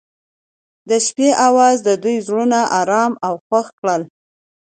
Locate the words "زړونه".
2.27-2.59